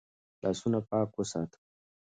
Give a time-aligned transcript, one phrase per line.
[0.41, 1.59] لاسونه پاک وساته.